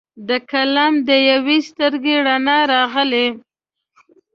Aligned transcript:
د 0.27 0.29
قلم 0.51 0.93
د 1.07 1.09
یوي 1.31 1.59
سترګې 1.69 2.15
رڼا 2.27 2.59
راغله 2.71 3.25